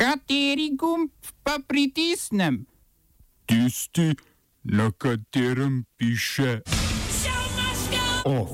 [0.00, 1.10] Kateri gumb
[1.44, 2.64] pa pritisnem?
[3.46, 4.14] Tisti,
[4.64, 6.60] na katerem piše
[8.24, 8.50] OF.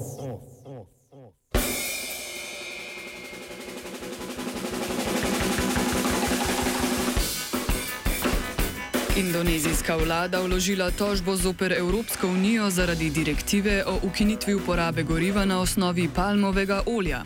[9.17, 16.09] Indonezijska vlada vložila tožbo zoper Evropsko unijo zaradi direktive o ukinitvi uporabe goriva na osnovi
[16.15, 17.25] palmovega olja.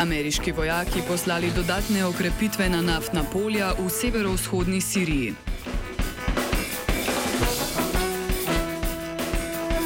[0.00, 5.34] Ameriški vojaki poslali dodatne okrepitve na naftna polja v severovzhodni Siriji.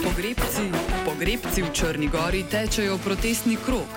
[0.04, 0.70] Pogrebci,
[1.04, 3.90] pogrebci v Črni gori tečejo protestni krok.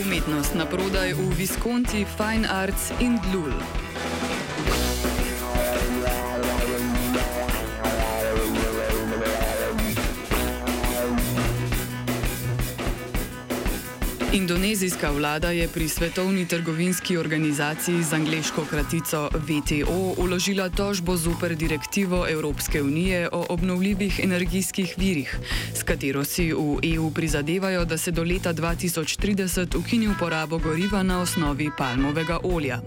[0.00, 3.52] Umetnost na prodaj v Visconti Fine Arts in Dlul.
[14.32, 22.26] Indonezijska vlada je pri Svetovni trgovinski organizaciji z angliško kratico WTO uložila tožbo zoper direktivo
[22.28, 25.38] Evropske unije o obnovljivih energijskih virih,
[25.74, 31.20] s katero si v EU prizadevajo, da se do leta 2030 ukini uporabo goriva na
[31.20, 32.80] osnovi palmovega olja.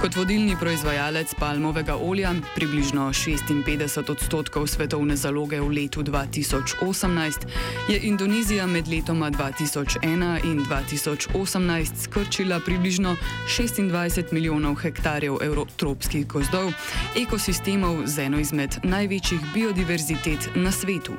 [0.00, 7.46] Kot vodilni proizvajalec palmovega olja, približno 56 odstotkov svetovne zaloge v letu 2018,
[7.88, 13.16] je Indonezija med letoma 2001 in 2002 2018 skrčila približno
[13.48, 15.38] 26 milijonov hektarjev
[15.76, 16.72] tropskih gozdov,
[17.16, 21.12] ekosistemov z eno izmed največjih biodiverzitet na svetu.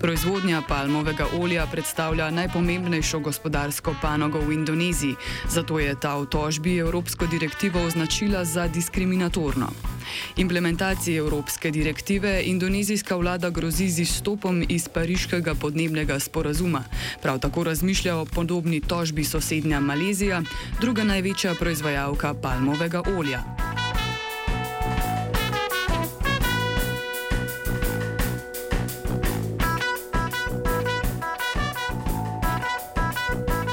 [0.00, 5.16] Proizvodnja palmovega olja predstavlja najpomembnejšo gospodarsko panogo v Indoneziji,
[5.48, 9.95] zato je ta v tožbi Evropsko direktivo označila za diskriminatorno.
[10.36, 16.84] Implementaciji evropske direktive indonezijska vlada grozi z izstopom iz pariškega podnebnega sporazuma.
[17.22, 20.42] Prav tako razmišlja o podobni tožbi sosednja Malezija,
[20.80, 23.55] druga največja proizvajalka palmovega olja.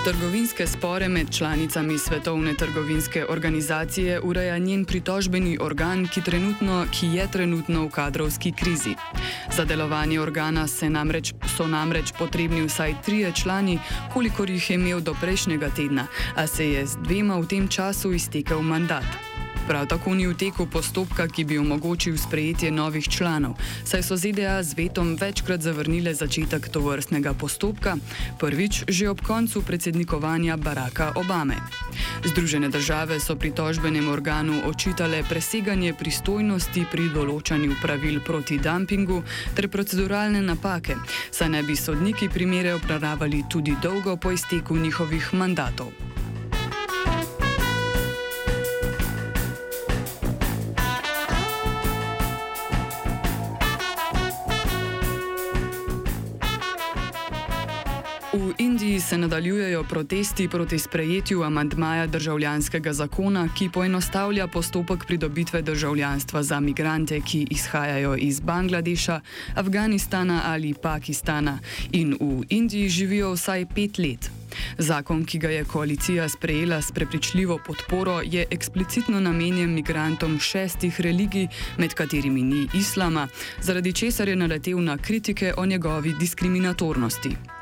[0.03, 7.31] Trgovinske spore med članicami Svetovne trgovinske organizacije ureja njen pritožbeni organ, ki, trenutno, ki je
[7.31, 8.96] trenutno v kadrovski krizi.
[9.56, 13.80] Za delovanje organa namreč, so namreč potrebni vsaj trije člani,
[14.13, 18.12] kolikor jih je imel do prejšnjega tedna, a se je z dvema v tem času
[18.13, 19.32] iztekel mandat.
[19.68, 23.56] Prav tako ni v teku postopka, ki bi omogočil sprejetje novih članov,
[23.88, 27.96] saj so ZDA z vetom večkrat zavrnile začetek tovrstnega postopka,
[28.40, 31.56] prvič že ob koncu predsednikovanja Baracka Obame.
[32.28, 39.24] Združene države so pritožbenem organu očitale preseganje pristojnosti pri določanju pravil proti dumpingu
[39.56, 41.00] ter proceduralne napake,
[41.31, 46.12] saj naj bi sodniki primere obravnavali tudi dolgo po izteku njihovih mandatov.
[59.03, 67.22] Se nadaljujejo protesti proti sprejetju amantmaja državljanskega zakona, ki poenostavlja postopek pridobitve državljanstva za migrante,
[67.22, 69.22] ki izhajajo iz Bangladeša,
[69.56, 71.59] Afganistana ali Pakistana
[71.92, 74.31] in v Indiji živijo vsaj pet let.
[74.78, 81.47] Zakon, ki ga je koalicija sprejela s prepričljivo podporo, je eksplicitno namenjen migrantom šestih religij,
[81.78, 83.28] med katerimi ni islama,
[83.62, 87.53] zaradi česar je naletel na kritike o njegovi diskriminatornosti.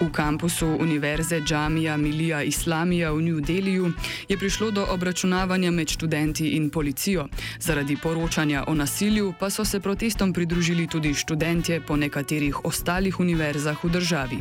[0.00, 3.92] V kampusu Univerze Džamija Milija Islamija v New Delhiju
[4.28, 7.28] je prišlo do obračunavanja med študenti in policijo.
[7.60, 13.84] Zaradi poročanja o nasilju pa so se protestom pridružili tudi študentje po nekaterih ostalih univerzah
[13.84, 14.38] v državi.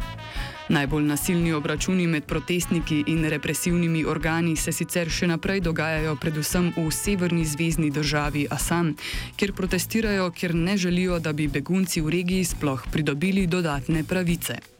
[0.69, 6.88] Najbolj nasilni obračuni med protestniki in represivnimi organi se sicer še naprej dogajajo predvsem v
[6.91, 8.94] severni zvezdni državi Assam,
[9.35, 14.73] kjer protestirajo, ker ne želijo, da bi begunci v regiji sploh pridobili dodatne pravice.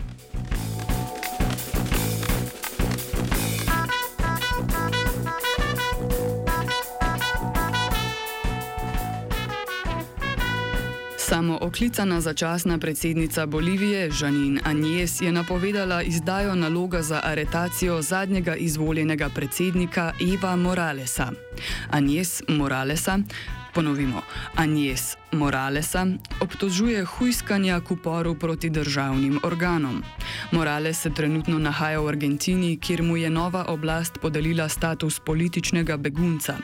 [11.34, 19.30] Samo oklicana začasna predsednica Bolivije Žanin Anjes je napovedala izdajo naloga za aretacijo zadnjega izvoljenega
[19.36, 21.32] predsednika Eva Moralesa.
[21.92, 23.20] Anjes Moralesa,
[23.74, 24.22] ponovimo,
[24.56, 26.08] Anjes Moralesa
[26.40, 30.04] obtožuje hujskanja k uporu proti državnim organom.
[30.52, 36.58] Morales se trenutno nahaja v Argentini, kjer mu je nova oblast podelila status političnega begunca.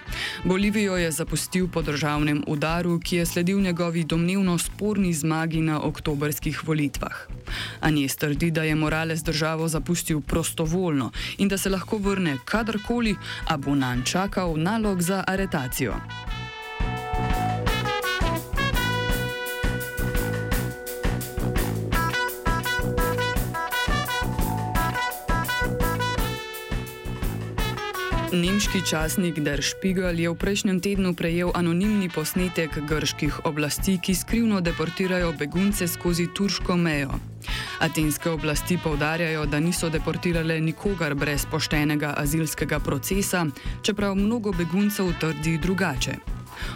[0.43, 6.67] Bolivijo je zapustil po državnem udaru, ki je sledil njegovi domnevno sporni zmagi na oktobrskih
[6.67, 7.15] volitvah.
[7.81, 13.15] Anjes trdi, da je Morales državo zapustil prostovoljno in da se lahko vrne kadarkoli,
[13.47, 15.95] a bo nanj čakal nalog za aretacijo.
[28.29, 34.61] Nemški časnik Der Spiegel je v prejšnjem tednu prejel anonimni posnetek grških oblasti, ki skrivno
[34.61, 37.17] deportirajo begunce skozi turško mejo.
[37.81, 43.47] Atenske oblasti povdarjajo, da niso deportirale nikogar brez poštenega azilskega procesa,
[43.81, 46.21] čeprav mnogo beguncev trdi drugače.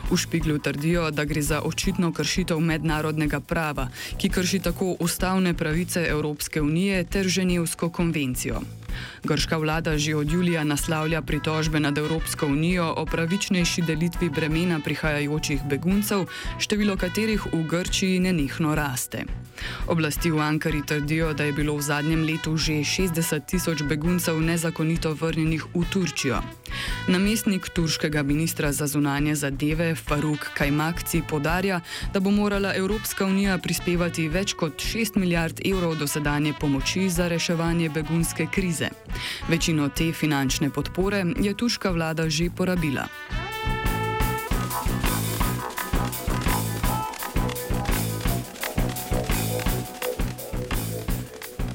[0.10, 6.02] V Špiglu trdijo, da gre za očitno kršitev mednarodnega prava, ki krši tako ustavne pravice
[6.10, 8.83] Evropske unije ter Ženevsko konvencijo.
[9.24, 15.62] Grška vlada že od julija naslavlja pritožbe nad Evropsko unijo o pravičnejši delitvi bremena prihajajočih
[15.70, 16.26] beguncev,
[16.60, 19.24] število katerih v Grčiji nenehno raste.
[19.88, 25.14] Oblasti v Ankari trdijo, da je bilo v zadnjem letu že 60 tisoč beguncev nezakonito
[25.14, 26.42] vrnjenih v Turčijo.
[27.08, 31.82] Namestnik turškega ministra za zunanje zadeve Faruk Kajmakci podarja,
[32.14, 37.90] da bo morala Evropska unija prispevati več kot 6 milijard evrov dosedanje pomoči za reševanje
[37.90, 38.83] begunske krize.
[39.48, 43.08] Večino te finančne podpore je turška vlada že porabila.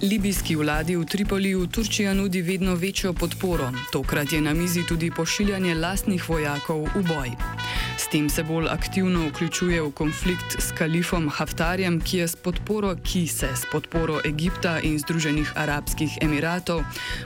[0.02, 3.72] Libijski vladi v Tripoliju Turčija nudi vedno večjo podporo.
[3.92, 7.30] Tokrat je na mizi tudi pošiljanje lastnih vojakov v boj.
[8.08, 13.50] S tem se bolj aktivno vključuje v konflikt s kalifom Haftarjem, ki, podporo, ki se
[13.52, 16.80] s podporo Egipta in Združenih arabskih emiratov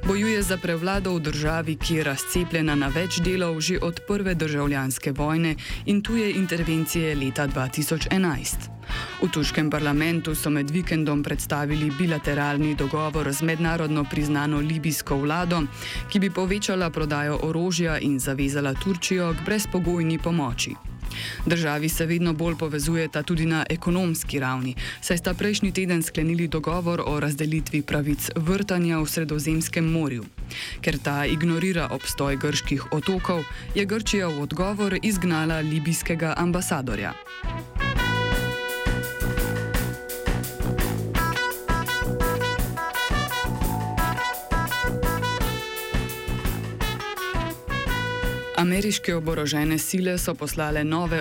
[0.06, 5.12] bojuje za prevlado v državi, ki je razcepljena na več delov že od prve državljanske
[5.12, 5.54] vojne
[5.86, 8.81] in tuje intervencije leta 2011.
[9.22, 15.62] V turškem parlamentu so med vikendom predstavili bilateralni dogovor z mednarodno priznano libijsko vlado,
[16.10, 20.74] ki bi povečala prodajo orožja in zavezala Turčijo k brezpogojni pomoči.
[21.46, 27.02] Državi se vedno bolj povezujeta tudi na ekonomski ravni, saj sta prejšnji teden sklenili dogovor
[27.06, 30.24] o razdelitvi pravic vrtanja v Sredozemskem morju.
[30.80, 33.44] Ker ta ignorira obstoj grških otokov,
[33.74, 37.12] je Grčija v odgovor izgnala libijskega ambasadorja.
[48.72, 51.18] Ameriške oborožene sile so poslale nove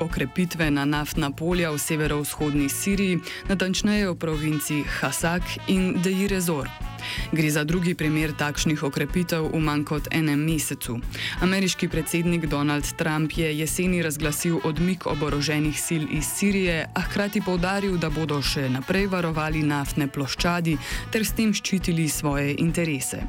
[0.00, 6.83] okrepitve na naftna polja v severovzhodni Siriji, natančneje v provinciji Hasak in Dejirezor.
[7.32, 10.98] Gre za drugi primer takšnih okrepitev v manj kot enem mesecu.
[11.40, 17.96] Ameriški predsednik Donald Trump je jeseni razglasil odmik oboroženih sil iz Sirije, a hkrati povdaril,
[17.98, 20.76] da bodo še naprej varovali naftne ploščadi
[21.10, 23.22] ter s tem ščitili svoje interese.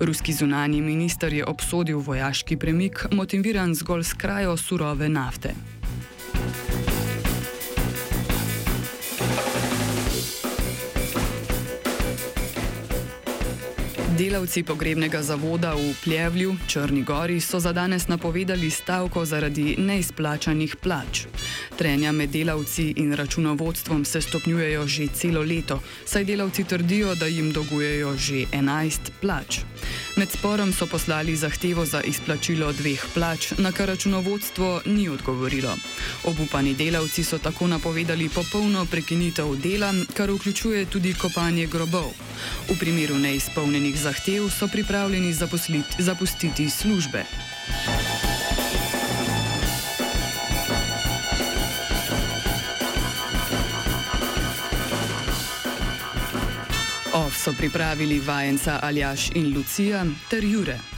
[0.00, 5.54] Ruski zunani minister je obsodil vojaški premik, motiviran zgolj s krajo surove nafte.
[14.16, 21.26] Delavci pogrebnega zavoda v Pljevlju, Črni Gori, so za danes napovedali stavko zaradi neizplačanih plač.
[21.76, 27.52] Trenja med delavci in računovodstvom se stopnjujejo že celo leto, saj delavci trdijo, da jim
[27.52, 29.58] dolgujejo že 11 plač.
[30.16, 35.76] Med sporom so poslali zahtevo za izplačilo dveh plač, na kar računovodstvo ni odgovorilo.
[36.24, 42.08] Obupani delavci so tako napovedali popolno prekinitev dela, kar vključuje tudi kopanje grobov.
[42.68, 45.32] V primeru neizpolnjenih zahtev so pripravljeni
[45.98, 47.24] zapustiti službe.
[57.16, 60.95] Ov so pripravili vajenca Aljaš in Lucija ter Jure.